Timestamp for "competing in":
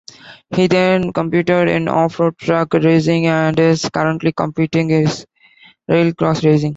4.31-5.05